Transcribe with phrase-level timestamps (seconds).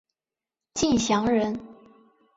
[0.73, 1.63] 敬翔人。